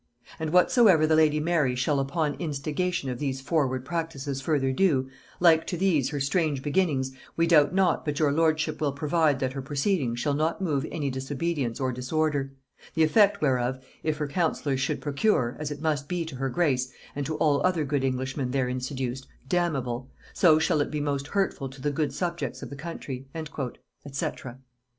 [0.39, 5.07] And whatsoever the lady Mary shall upon instigation of these forward practices further do,
[5.39, 9.53] like to these her strange beginnings, we doubt not but your lordship will provide that
[9.53, 12.51] her proceedings shall not move any disobedience or disorder
[12.95, 16.91] The effect whereof if her counsellors should procure, as it must be to her grace,
[17.15, 21.69] and to all other good Englishmen therein seduced, damnable, so shall it be most hurtful
[21.69, 23.37] to the good subjects of the country" &c.
[23.37, 23.55] [Note 15:
[24.03, 24.59] Burleigh Papers by Haynes.